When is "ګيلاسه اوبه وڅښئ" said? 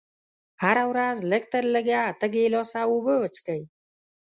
2.33-3.61